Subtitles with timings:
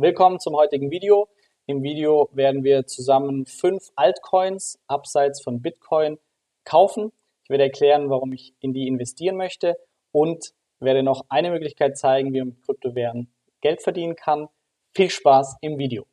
[0.00, 1.28] Willkommen zum heutigen Video.
[1.66, 6.20] Im Video werden wir zusammen fünf Altcoins abseits von Bitcoin
[6.62, 7.10] kaufen.
[7.42, 9.76] Ich werde erklären, warum ich in die investieren möchte
[10.12, 14.46] und werde noch eine Möglichkeit zeigen, wie man mit Kryptowährungen Geld verdienen kann.
[14.94, 16.06] Viel Spaß im Video.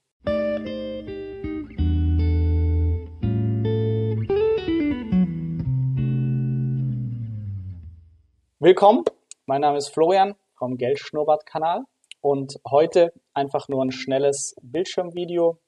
[8.57, 9.03] Willkommen,
[9.45, 11.83] mein Name ist Florian vom Geldschnurrbart-Kanal
[12.21, 15.59] und heute einfach nur ein schnelles Bildschirmvideo,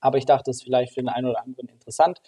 [0.00, 2.20] aber ich dachte, es ist vielleicht für den einen oder anderen interessant,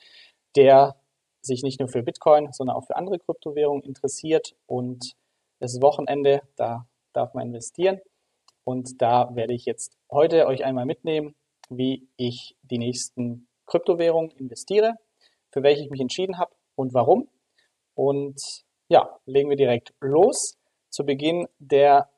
[0.56, 0.96] der
[1.40, 5.14] sich nicht nur für Bitcoin, sondern auch für andere Kryptowährungen interessiert und
[5.58, 8.00] es ist Wochenende, da darf man investieren
[8.64, 11.34] und da werde ich jetzt heute euch einmal mitnehmen,
[11.68, 14.94] wie ich die nächsten Kryptowährungen investiere,
[15.50, 17.28] für welche ich mich entschieden habe und warum.
[17.94, 18.40] Und
[18.88, 20.58] ja, legen wir direkt los.
[20.90, 22.10] Zu Beginn der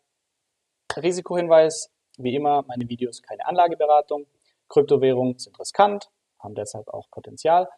[0.96, 1.91] Risikohinweis.
[2.16, 4.27] Wie immer, meine Videos keine Anlageberatung.
[4.68, 7.69] Kryptowährungen sind riskant, haben deshalb auch Potenzial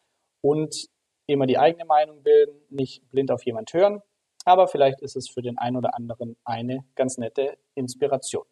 [0.41, 0.89] und
[1.27, 4.03] immer die eigene Meinung bilden, nicht blind auf jemand hören.
[4.45, 8.45] Aber vielleicht ist es für den einen oder anderen eine ganz nette Inspiration.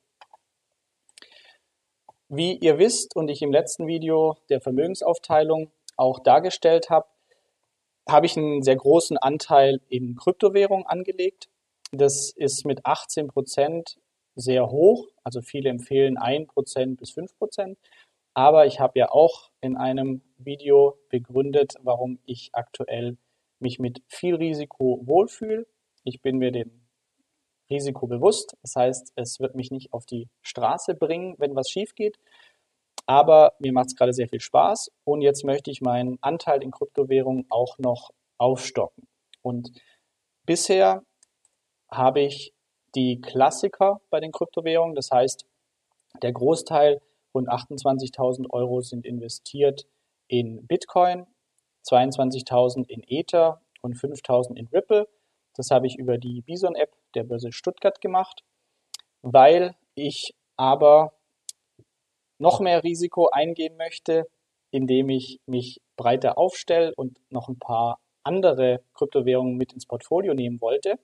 [2.29, 7.07] Wie ihr wisst und ich im letzten Video der Vermögensaufteilung auch dargestellt habe,
[8.09, 11.49] habe ich einen sehr großen Anteil in Kryptowährungen angelegt.
[11.93, 13.99] Das ist mit 18 Prozent
[14.35, 15.07] sehr hoch.
[15.25, 17.79] Also viele empfehlen 1 Prozent bis 5 Prozent.
[18.35, 23.17] Aber ich habe ja auch in einem Video begründet, warum ich aktuell
[23.61, 25.67] mich mit viel Risiko wohlfühle.
[26.03, 26.85] Ich bin mir dem
[27.71, 28.57] Risiko bewusst.
[28.63, 32.19] Das heißt, es wird mich nicht auf die Straße bringen, wenn was schief geht.
[33.07, 36.71] Aber mir macht es gerade sehr viel Spaß und jetzt möchte ich meinen Anteil in
[36.71, 39.07] Kryptowährungen auch noch aufstocken.
[39.43, 39.73] Und
[40.47, 41.03] bisher
[41.91, 42.54] habe ich
[42.95, 45.47] die Klassiker bei den Kryptowährungen, das heißt,
[46.23, 47.01] der Großteil,
[47.35, 49.87] rund 28.000 Euro, sind investiert
[50.29, 51.27] in Bitcoin,
[51.87, 55.09] 22.000 in Ether und 5.000 in Ripple.
[55.55, 58.45] Das habe ich über die Bison-App der Börse Stuttgart gemacht,
[59.23, 61.13] weil ich aber
[62.39, 64.27] noch mehr Risiko eingehen möchte,
[64.71, 70.61] indem ich mich breiter aufstelle und noch ein paar andere Kryptowährungen mit ins Portfolio nehmen
[70.61, 70.99] wollte,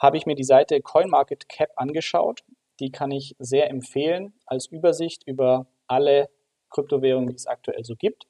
[0.00, 2.40] habe ich mir die Seite CoinMarketCap angeschaut.
[2.80, 6.30] Die kann ich sehr empfehlen als Übersicht über alle
[6.70, 8.26] Kryptowährungen, die es aktuell so gibt.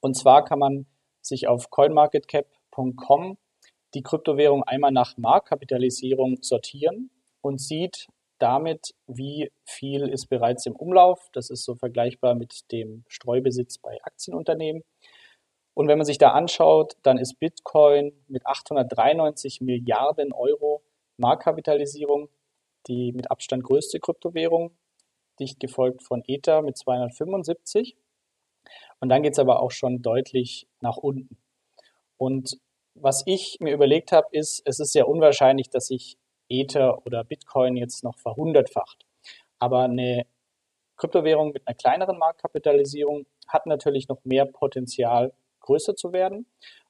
[0.00, 0.86] Und zwar kann man
[1.20, 3.36] sich auf coinmarketcap.com
[3.94, 7.10] die Kryptowährung einmal nach Marktkapitalisierung sortieren
[7.42, 11.28] und sieht, damit, wie viel ist bereits im Umlauf.
[11.32, 14.82] Das ist so vergleichbar mit dem Streubesitz bei Aktienunternehmen.
[15.74, 20.82] Und wenn man sich da anschaut, dann ist Bitcoin mit 893 Milliarden Euro
[21.16, 22.28] Marktkapitalisierung
[22.86, 24.76] die mit Abstand größte Kryptowährung,
[25.40, 27.96] dicht gefolgt von Ether mit 275.
[29.00, 31.36] Und dann geht es aber auch schon deutlich nach unten.
[32.16, 32.58] Und
[32.94, 36.18] was ich mir überlegt habe, ist, es ist sehr unwahrscheinlich, dass sich
[36.48, 39.06] Ether oder Bitcoin jetzt noch verhundertfacht.
[39.58, 40.26] Aber eine
[40.96, 45.32] Kryptowährung mit einer kleineren Marktkapitalisierung hat natürlich noch mehr Potenzial,
[45.62, 46.46] größer zu werden.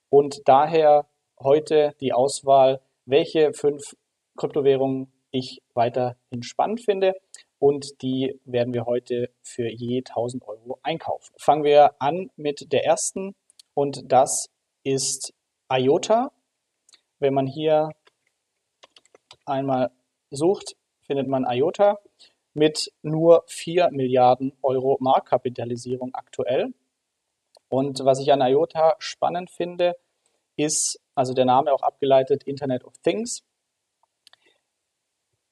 [0.09, 1.07] Und daher
[1.41, 3.97] heute die Auswahl, welche fünf
[4.37, 7.15] Kryptowährungen ich weiterhin spannend finde.
[7.59, 11.33] Und die werden wir heute für je 1000 Euro einkaufen.
[11.39, 13.35] Fangen wir an mit der ersten
[13.75, 14.49] und das
[14.83, 15.33] ist
[15.73, 16.33] IOTA.
[17.21, 17.91] Wenn man hier
[19.47, 19.91] einmal
[20.31, 21.99] sucht, findet man IOTA
[22.55, 26.75] mit nur 4 Milliarden Euro Marktkapitalisierung aktuell.
[27.73, 29.97] Und was ich an IOTA spannend finde,
[30.57, 33.45] ist, also der Name auch abgeleitet, Internet of Things.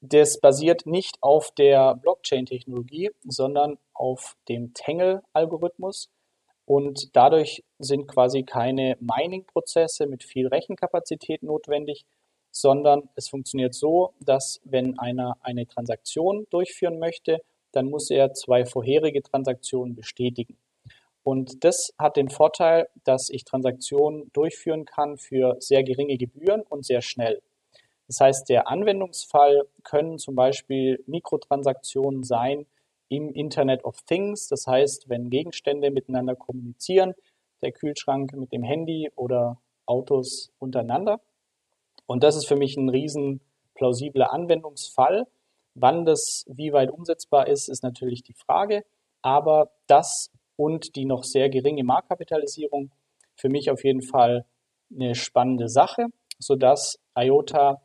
[0.01, 6.11] Das basiert nicht auf der Blockchain-Technologie, sondern auf dem Tangle-Algorithmus.
[6.65, 12.05] Und dadurch sind quasi keine Mining-Prozesse mit viel Rechenkapazität notwendig,
[12.51, 18.63] sondern es funktioniert so, dass wenn einer eine Transaktion durchführen möchte, dann muss er zwei
[18.65, 20.60] vorherige Transaktionen bestätigen.
[21.23, 26.85] Und das hat den Vorteil, dass ich Transaktionen durchführen kann für sehr geringe Gebühren und
[26.85, 27.41] sehr schnell.
[28.07, 32.65] Das heißt, der Anwendungsfall können zum Beispiel Mikrotransaktionen sein
[33.07, 34.47] im Internet of Things.
[34.47, 37.13] Das heißt, wenn Gegenstände miteinander kommunizieren,
[37.61, 41.21] der Kühlschrank mit dem Handy oder Autos untereinander.
[42.05, 43.41] Und das ist für mich ein riesen
[43.75, 45.27] plausibler Anwendungsfall.
[45.75, 48.83] Wann das wie weit umsetzbar ist, ist natürlich die Frage.
[49.21, 52.91] Aber das und die noch sehr geringe Marktkapitalisierung
[53.35, 54.45] für mich auf jeden Fall
[54.93, 56.05] eine spannende Sache,
[56.37, 57.81] sodass IOTA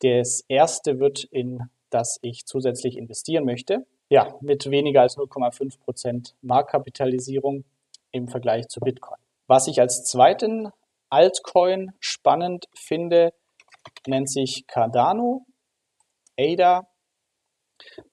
[0.00, 3.86] das erste wird, in das ich zusätzlich investieren möchte.
[4.10, 7.64] ja, mit weniger als 0,5 Prozent Marktkapitalisierung
[8.10, 9.18] im Vergleich zu Bitcoin.
[9.46, 10.70] Was ich als zweiten
[11.10, 13.32] Altcoin spannend finde,
[14.08, 15.46] nennt sich Cardano,
[16.36, 16.88] ADA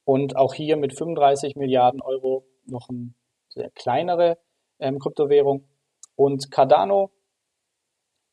[0.03, 3.15] und auch hier mit 35 Milliarden Euro noch sehr
[3.75, 4.37] kleinere
[4.79, 5.67] ähm, Kryptowährung.
[6.15, 7.11] Und Cardano,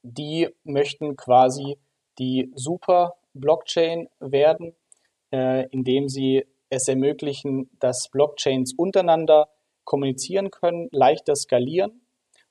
[0.02, 1.78] die möchten quasi
[2.18, 4.74] die super Blockchain werden,
[5.32, 9.48] äh, indem sie es ermöglichen, dass Blockchains untereinander
[9.84, 12.02] kommunizieren können, leichter skalieren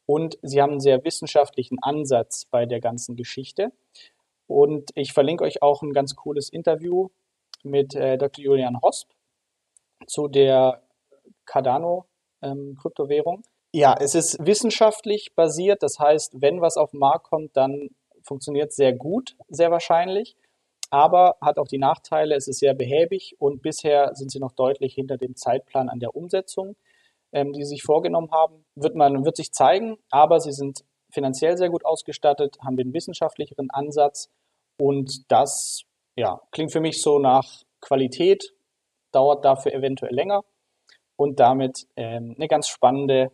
[0.05, 3.71] und sie haben einen sehr wissenschaftlichen Ansatz bei der ganzen Geschichte.
[4.45, 7.07] Und ich verlinke euch auch ein ganz cooles Interview
[7.63, 8.43] mit äh, Dr.
[8.43, 9.09] Julian Hosp
[10.07, 10.83] zu der
[11.45, 12.10] Cardano-Kryptowährung.
[12.41, 12.77] Ähm,
[13.73, 15.81] ja, es ist wissenschaftlich basiert.
[15.81, 17.89] Das heißt, wenn was auf den Markt kommt, dann
[18.23, 20.35] funktioniert es sehr gut, sehr wahrscheinlich.
[20.89, 24.93] Aber hat auch die Nachteile, es ist sehr behäbig und bisher sind sie noch deutlich
[24.93, 26.75] hinter dem Zeitplan an der Umsetzung,
[27.31, 28.65] ähm, die sie sich vorgenommen haben.
[28.75, 33.69] Wird man, wird sich zeigen, aber sie sind finanziell sehr gut ausgestattet, haben den wissenschaftlicheren
[33.71, 34.29] Ansatz.
[34.77, 35.83] Und das
[36.17, 38.53] ja, klingt für mich so nach Qualität,
[39.13, 40.43] dauert dafür eventuell länger
[41.21, 43.31] und damit ähm, eine ganz spannende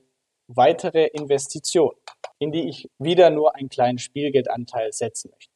[0.47, 1.93] weitere Investition,
[2.37, 5.53] in die ich wieder nur einen kleinen Spielgeldanteil setzen möchte.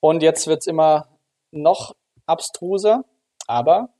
[0.00, 1.16] Und jetzt wird es immer
[1.52, 1.94] noch
[2.26, 3.04] abstruser,
[3.46, 3.90] aber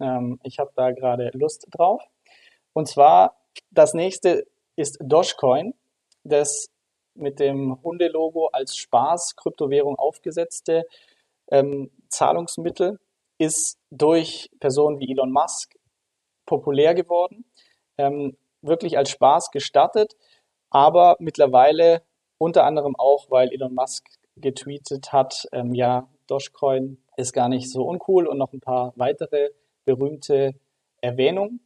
[0.00, 2.02] ähm, ich habe da gerade Lust drauf.
[2.72, 3.36] Und zwar,
[3.70, 5.74] das nächste ist Dogecoin,
[6.22, 6.70] das
[7.14, 10.86] mit dem Hundelogo als Spaß-Kryptowährung aufgesetzte
[11.50, 12.98] ähm, Zahlungsmittel
[13.36, 15.74] ist durch Personen wie Elon Musk
[16.46, 17.44] populär geworden,
[17.98, 20.16] ähm, wirklich als Spaß gestartet,
[20.70, 22.02] aber mittlerweile
[22.38, 24.06] unter anderem auch, weil Elon Musk
[24.36, 29.50] getweetet hat, ähm, ja, Dogecoin ist gar nicht so uncool und noch ein paar weitere
[29.84, 30.54] berühmte
[31.00, 31.60] Erwähnungen.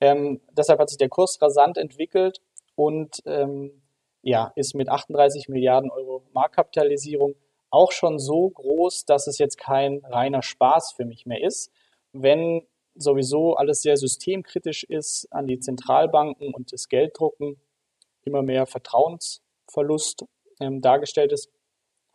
[0.00, 2.40] Ähm, deshalb hat sich der Kurs rasant entwickelt
[2.76, 3.82] und ähm,
[4.22, 7.34] ja, ist mit 38 Milliarden Euro Marktkapitalisierung
[7.70, 11.72] auch schon so groß, dass es jetzt kein reiner Spaß für mich mehr ist.
[12.12, 17.60] Wenn sowieso alles sehr systemkritisch ist an die Zentralbanken und das Gelddrucken,
[18.22, 20.24] immer mehr Vertrauensverlust
[20.60, 21.50] ähm, dargestellt ist,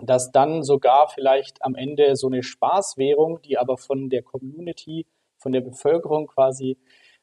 [0.02, 5.06] dass dann sogar vielleicht am Ende so eine Spaßwährung, die aber von der Community,
[5.38, 6.78] von der Bevölkerung quasi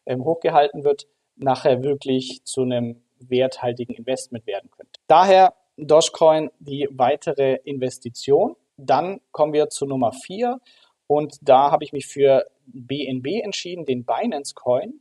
[0.05, 5.01] ähm, hochgehalten wird, nachher wirklich zu einem werthaltigen Investment werden könnte.
[5.07, 8.57] Daher Dogecoin die weitere Investition.
[8.79, 10.61] Dann kommen wir zu Nummer vier
[11.07, 15.01] und da habe ich mich für BNB entschieden, den Binance Coin.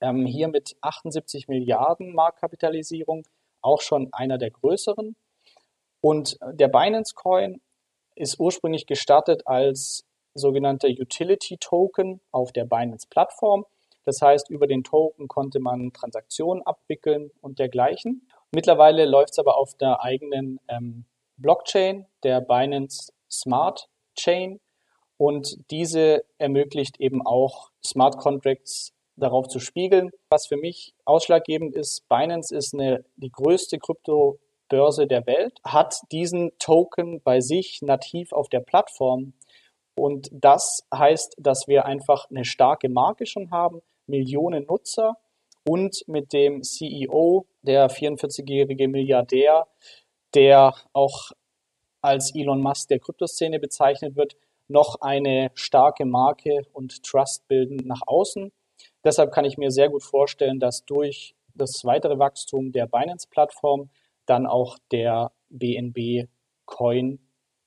[0.00, 3.24] Ähm, hier mit 78 Milliarden Marktkapitalisierung,
[3.60, 5.14] auch schon einer der größeren.
[6.00, 7.60] Und der Binance Coin
[8.16, 10.04] ist ursprünglich gestartet als
[10.34, 13.66] sogenannter Utility Token auf der Binance Plattform.
[14.04, 18.26] Das heißt, über den Token konnte man Transaktionen abwickeln und dergleichen.
[18.50, 21.04] Mittlerweile läuft es aber auf der eigenen ähm,
[21.36, 24.60] Blockchain, der Binance Smart Chain.
[25.22, 30.10] Und diese ermöglicht eben auch Smart Contracts darauf zu spiegeln.
[30.28, 35.94] Was für mich ausschlaggebend ist, Binance ist eine, die größte Krypto Börse der Welt, hat
[36.10, 39.34] diesen Token bei sich nativ auf der Plattform.
[39.94, 45.18] Und das heißt, dass wir einfach eine starke Marke schon haben, Millionen Nutzer
[45.64, 49.68] und mit dem CEO, der 44-jährige Milliardär,
[50.34, 51.30] der auch
[52.00, 54.34] als Elon Musk der Kryptoszene bezeichnet wird,
[54.68, 58.52] noch eine starke Marke und Trust bilden nach außen.
[59.04, 63.90] Deshalb kann ich mir sehr gut vorstellen, dass durch das weitere Wachstum der Binance-Plattform
[64.26, 66.28] dann auch der BNB
[66.64, 67.18] Coin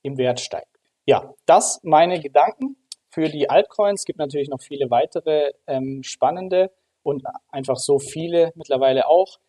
[0.01, 0.79] im Wert steigt.
[1.05, 2.77] Ja, das meine Gedanken
[3.09, 4.01] für die Altcoins.
[4.01, 6.71] Es gibt natürlich noch viele weitere ähm, spannende
[7.03, 9.39] und einfach so viele mittlerweile auch.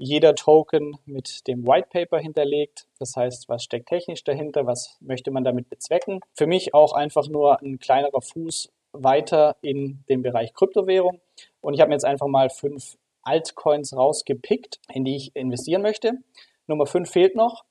[0.00, 2.86] Jeder Token mit dem White Paper hinterlegt.
[3.00, 4.64] Das heißt, was steckt technisch dahinter?
[4.64, 6.20] Was möchte man damit bezwecken?
[6.34, 11.20] Für mich auch einfach nur ein kleinerer Fuß weiter in den Bereich Kryptowährung.
[11.60, 16.12] Und ich habe mir jetzt einfach mal fünf Altcoins rausgepickt, in die ich investieren möchte.
[16.68, 17.64] Nummer 5 fehlt noch.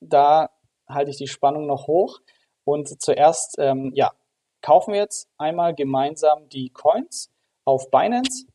[0.00, 0.50] Da
[0.88, 2.20] halte ich die Spannung noch hoch.
[2.64, 4.12] Und zuerst, ähm, ja,
[4.60, 7.30] kaufen wir jetzt einmal gemeinsam die Coins
[7.64, 8.46] auf Binance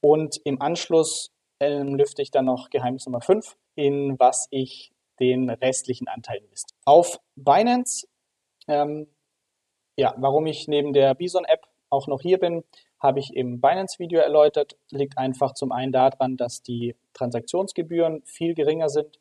[0.00, 5.50] und im Anschluss ähm, lüfte ich dann noch Geheimnis Nummer 5, in was ich den
[5.50, 6.78] restlichen Anteil investiere.
[6.84, 8.06] Auf Binance,
[8.68, 9.08] ähm,
[9.96, 12.64] ja, warum ich neben der Bison-App auch noch hier bin,
[13.00, 14.76] habe ich im Binance-Video erläutert.
[14.90, 19.18] Liegt einfach zum einen daran, dass die Transaktionsgebühren viel geringer sind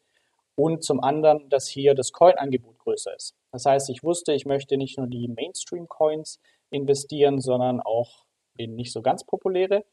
[0.55, 3.35] und zum anderen, dass hier das Coin-Angebot größer ist.
[3.51, 6.39] Das heißt, ich wusste, ich möchte nicht nur die Mainstream-Coins
[6.69, 8.25] investieren, sondern auch
[8.57, 9.85] in nicht so ganz populäre.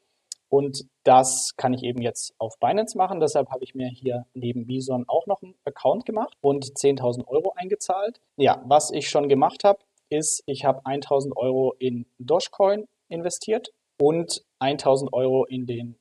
[0.54, 3.18] Und das kann ich eben jetzt auf Binance machen.
[3.18, 7.54] Deshalb habe ich mir hier neben Bison auch noch einen Account gemacht und 10.000 Euro
[7.56, 8.20] eingezahlt.
[8.36, 9.80] Ja, was ich schon gemacht habe,
[10.10, 15.98] ist, ich habe 1.000 Euro in Dogecoin investiert und 1.000 Euro in den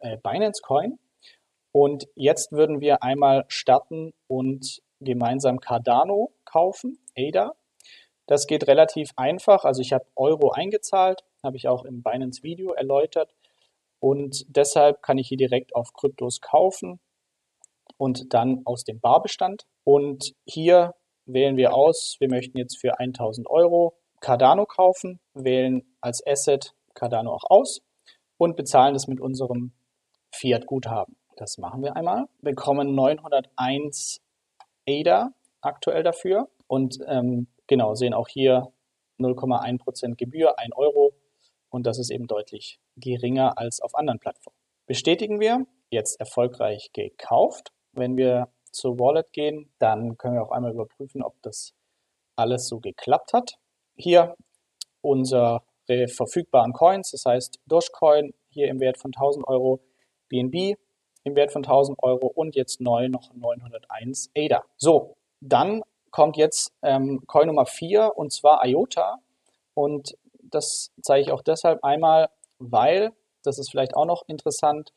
[0.00, 0.98] äh, Binance Coin.
[1.70, 7.52] Und jetzt würden wir einmal starten und gemeinsam Cardano kaufen, ADA.
[8.26, 9.64] Das geht relativ einfach.
[9.64, 13.32] Also ich habe Euro eingezahlt, habe ich auch im Binance Video erläutert.
[14.02, 16.98] Und deshalb kann ich hier direkt auf Kryptos kaufen
[17.98, 19.62] und dann aus dem Barbestand.
[19.84, 26.20] Und hier wählen wir aus, wir möchten jetzt für 1000 Euro Cardano kaufen, wählen als
[26.26, 27.80] Asset Cardano auch aus
[28.38, 29.72] und bezahlen das mit unserem
[30.34, 31.16] Fiat-Guthaben.
[31.36, 32.26] Das machen wir einmal.
[32.40, 34.20] Bekommen 901
[34.88, 38.72] ADA aktuell dafür und ähm, genau sehen auch hier
[39.20, 41.12] 0,1% Gebühr, 1 Euro
[41.72, 44.56] und das ist eben deutlich geringer als auf anderen Plattformen.
[44.86, 47.72] Bestätigen wir, jetzt erfolgreich gekauft.
[47.92, 51.74] Wenn wir zur Wallet gehen, dann können wir auch einmal überprüfen, ob das
[52.36, 53.56] alles so geklappt hat.
[53.96, 54.36] Hier
[55.00, 59.80] unsere verfügbaren Coins, das heißt Dogecoin hier im Wert von 1000 Euro,
[60.28, 60.76] BNB
[61.24, 64.64] im Wert von 1000 Euro und jetzt neu noch 901 ADA.
[64.76, 69.18] So, dann kommt jetzt ähm, Coin Nummer 4 und zwar IOTA
[69.74, 70.16] und
[70.54, 72.28] das zeige ich auch deshalb einmal,
[72.58, 74.92] weil, das ist vielleicht auch noch interessant,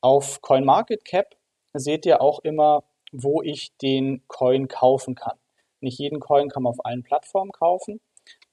[0.00, 1.36] auf CoinMarketCap
[1.74, 5.38] seht ihr auch immer, wo ich den Coin kaufen kann.
[5.80, 8.00] Nicht jeden Coin kann man auf allen Plattformen kaufen.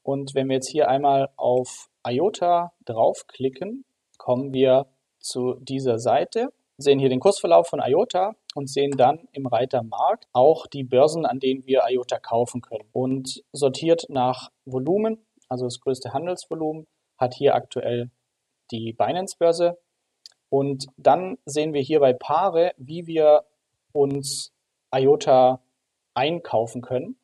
[0.03, 3.85] Und wenn wir jetzt hier einmal auf IOTA draufklicken,
[4.17, 4.87] kommen wir
[5.19, 10.27] zu dieser Seite, sehen hier den Kursverlauf von IOTA und sehen dann im Reiter Markt
[10.33, 12.89] auch die Börsen, an denen wir IOTA kaufen können.
[12.91, 16.87] Und sortiert nach Volumen, also das größte Handelsvolumen,
[17.17, 18.09] hat hier aktuell
[18.71, 19.77] die Binance-Börse.
[20.49, 23.43] Und dann sehen wir hier bei Paare, wie wir
[23.91, 24.51] uns
[24.95, 25.61] IOTA
[26.13, 27.19] einkaufen können.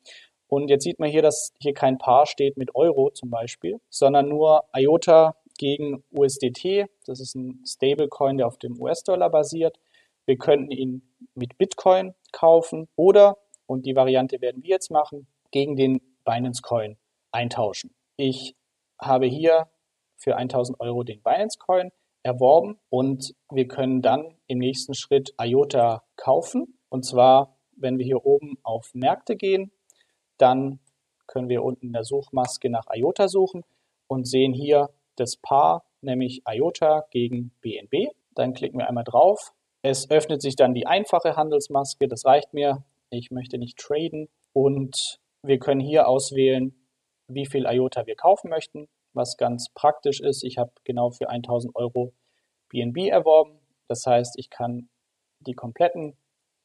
[0.48, 4.28] Und jetzt sieht man hier, dass hier kein Paar steht mit Euro zum Beispiel, sondern
[4.28, 6.86] nur IOTA gegen USDT.
[7.06, 9.78] Das ist ein Stablecoin, der auf dem US-Dollar basiert.
[10.26, 15.76] Wir könnten ihn mit Bitcoin kaufen oder, und die Variante werden wir jetzt machen, gegen
[15.76, 16.96] den Binance Coin
[17.32, 17.94] eintauschen.
[18.16, 18.56] Ich
[18.98, 19.68] habe hier
[20.16, 21.90] für 1000 Euro den Binance Coin
[22.22, 26.78] erworben und wir können dann im nächsten Schritt IOTA kaufen.
[26.88, 29.70] Und zwar, wenn wir hier oben auf Märkte gehen,
[30.38, 30.80] dann
[31.26, 33.64] können wir unten in der Suchmaske nach IOTA suchen
[34.06, 38.12] und sehen hier das Paar, nämlich IOTA gegen BNB.
[38.34, 39.52] Dann klicken wir einmal drauf.
[39.82, 42.84] Es öffnet sich dann die einfache Handelsmaske, das reicht mir.
[43.10, 46.74] Ich möchte nicht traden und wir können hier auswählen,
[47.28, 50.44] wie viel IOTA wir kaufen möchten, was ganz praktisch ist.
[50.44, 52.12] Ich habe genau für 1000 Euro
[52.68, 53.58] BNB erworben.
[53.88, 54.88] Das heißt, ich kann
[55.40, 56.16] die kompletten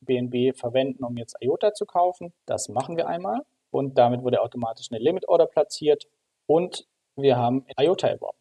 [0.01, 2.34] BNB verwenden, um jetzt IOTA zu kaufen.
[2.46, 6.08] Das machen wir einmal und damit wurde automatisch eine Limit Order platziert
[6.48, 8.38] und wir haben IOTA erworben.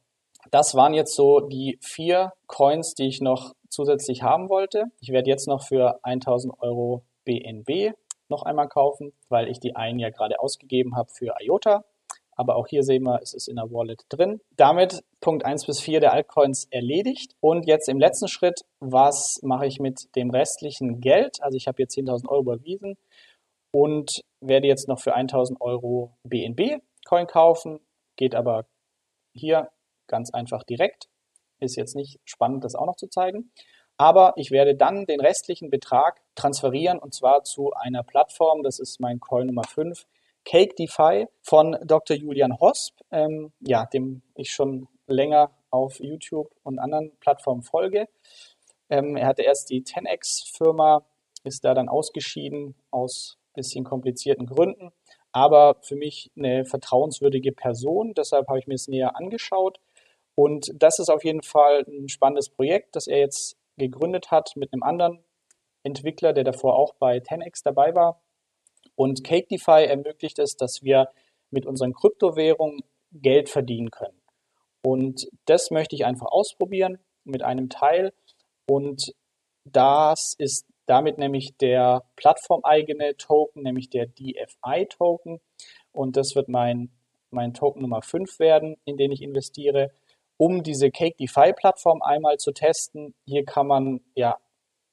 [0.50, 4.86] Das waren jetzt so die vier Coins, die ich noch zusätzlich haben wollte.
[5.00, 7.94] Ich werde jetzt noch für 1000 Euro BNB
[8.28, 11.84] noch einmal kaufen, weil ich die einen ja gerade ausgegeben habe für IOTA.
[12.40, 14.40] Aber auch hier sehen wir, es ist in der Wallet drin.
[14.56, 17.36] Damit Punkt 1 bis 4 der Altcoins erledigt.
[17.40, 21.42] Und jetzt im letzten Schritt, was mache ich mit dem restlichen Geld?
[21.42, 22.96] Also ich habe hier 10.000 Euro überwiesen
[23.72, 27.78] und werde jetzt noch für 1.000 Euro BNB Coin kaufen.
[28.16, 28.64] Geht aber
[29.34, 29.68] hier
[30.08, 31.08] ganz einfach direkt.
[31.58, 33.52] Ist jetzt nicht spannend, das auch noch zu zeigen.
[33.98, 38.98] Aber ich werde dann den restlichen Betrag transferieren und zwar zu einer Plattform, das ist
[38.98, 40.06] mein Coin Nummer 5,
[40.44, 42.16] Cake DeFi von Dr.
[42.16, 48.08] Julian Hosp, ähm, ja, dem ich schon länger auf YouTube und anderen Plattformen folge.
[48.88, 51.04] Ähm, er hatte erst die 10x-Firma,
[51.44, 54.92] ist da dann ausgeschieden aus bisschen komplizierten Gründen,
[55.32, 58.14] aber für mich eine vertrauenswürdige Person.
[58.14, 59.80] Deshalb habe ich mir es näher angeschaut
[60.34, 64.72] und das ist auf jeden Fall ein spannendes Projekt, das er jetzt gegründet hat mit
[64.72, 65.24] einem anderen
[65.82, 68.22] Entwickler, der davor auch bei 10x dabei war.
[69.00, 71.08] Und CakeDeFi ermöglicht es, dass wir
[71.50, 74.20] mit unseren Kryptowährungen Geld verdienen können.
[74.82, 78.12] Und das möchte ich einfach ausprobieren mit einem Teil.
[78.68, 79.14] Und
[79.64, 85.40] das ist damit nämlich der plattformeigene Token, nämlich der DFI-Token.
[85.92, 86.90] Und das wird mein,
[87.30, 89.92] mein Token Nummer 5 werden, in den ich investiere
[90.36, 93.14] um diese Cake DeFi Plattform einmal zu testen.
[93.24, 94.36] Hier kann man ja,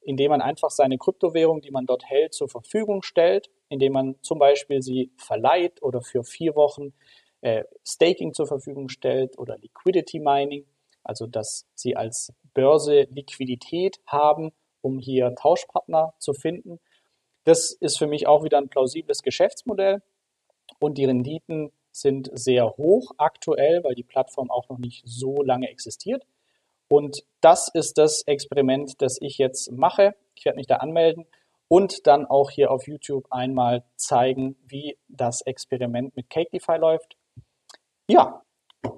[0.00, 4.38] indem man einfach seine Kryptowährung, die man dort hält, zur Verfügung stellt, indem man zum
[4.38, 6.92] Beispiel sie verleiht oder für vier Wochen
[7.40, 10.64] äh, Staking zur Verfügung stellt oder Liquidity Mining,
[11.02, 16.80] also dass sie als Börse Liquidität haben, um hier Tauschpartner zu finden.
[17.44, 20.02] Das ist für mich auch wieder ein plausibles Geschäftsmodell
[20.80, 25.68] und die Renditen sind sehr hoch aktuell, weil die Plattform auch noch nicht so lange
[25.68, 26.24] existiert.
[26.88, 30.14] Und das ist das Experiment, das ich jetzt mache.
[30.34, 31.26] Ich werde mich da anmelden
[31.68, 37.16] und dann auch hier auf YouTube einmal zeigen, wie das Experiment mit CakeDeFi läuft.
[38.08, 38.42] Ja,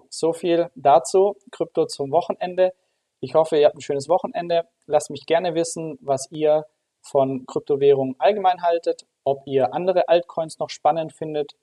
[0.08, 1.36] so viel dazu.
[1.50, 2.72] Krypto zum Wochenende.
[3.20, 4.68] Ich hoffe, ihr habt ein schönes Wochenende.
[4.86, 6.66] Lasst mich gerne wissen, was ihr
[7.02, 11.56] von Kryptowährungen allgemein haltet, ob ihr andere Altcoins noch spannend findet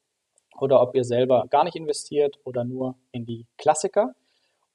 [0.59, 4.13] oder ob ihr selber gar nicht investiert oder nur in die Klassiker.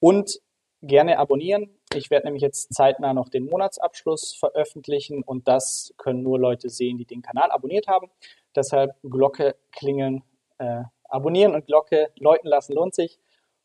[0.00, 0.40] Und
[0.82, 1.70] gerne abonnieren.
[1.94, 6.98] Ich werde nämlich jetzt zeitnah noch den Monatsabschluss veröffentlichen und das können nur Leute sehen,
[6.98, 8.10] die den Kanal abonniert haben.
[8.54, 10.22] Deshalb Glocke klingeln,
[10.58, 13.18] äh, abonnieren und Glocke läuten lassen lohnt sich.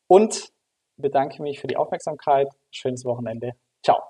[0.07, 0.51] Und
[0.97, 2.49] bedanke mich für die Aufmerksamkeit.
[2.71, 3.53] Schönes Wochenende.
[3.83, 4.01] Ciao.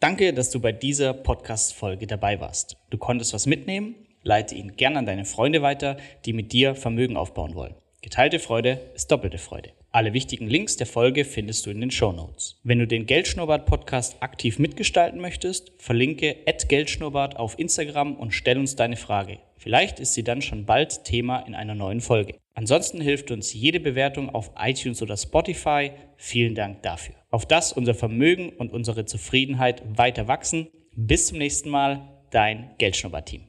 [0.00, 2.76] Danke, dass du bei dieser Podcast-Folge dabei warst.
[2.90, 3.94] Du konntest was mitnehmen.
[4.22, 7.76] Leite ihn gern an deine Freunde weiter, die mit dir Vermögen aufbauen wollen.
[8.02, 9.72] Geteilte Freude ist doppelte Freude.
[9.96, 12.60] Alle wichtigen Links der Folge findest du in den Show Notes.
[12.62, 16.36] Wenn du den Geldschnurrbart Podcast aktiv mitgestalten möchtest, verlinke
[16.68, 19.38] @geldschnurrbart auf Instagram und stell uns deine Frage.
[19.56, 22.34] Vielleicht ist sie dann schon bald Thema in einer neuen Folge.
[22.52, 25.92] Ansonsten hilft uns jede Bewertung auf iTunes oder Spotify.
[26.18, 27.14] Vielen Dank dafür.
[27.30, 30.68] Auf das unser Vermögen und unsere Zufriedenheit weiter wachsen.
[30.94, 33.44] Bis zum nächsten Mal, dein Geldschnurrbart Team.